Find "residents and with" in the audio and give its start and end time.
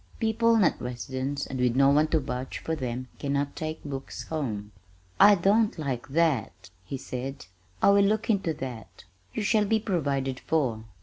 0.81-1.75